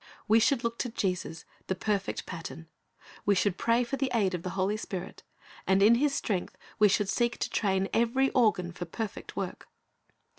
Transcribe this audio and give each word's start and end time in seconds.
We 0.27 0.39
should 0.39 0.63
look 0.63 0.79
to 0.79 0.89
Jesus, 0.89 1.45
the 1.67 1.75
perfect 1.75 2.25
pattern; 2.25 2.67
we 3.23 3.35
should 3.35 3.55
pray 3.59 3.83
for 3.83 3.97
the 3.97 4.09
aid 4.15 4.33
of 4.33 4.41
the 4.41 4.49
Holy 4.57 4.75
Spirit, 4.75 5.21
and 5.67 5.83
in 5.83 5.93
His 5.93 6.11
strength 6.15 6.57
we 6.79 6.87
should 6.89 7.07
seek 7.07 7.37
to 7.37 7.49
train 7.51 7.87
every 7.93 8.31
organ 8.31 8.71
for 8.71 8.85
perfect 8.85 9.35
work. 9.35 9.67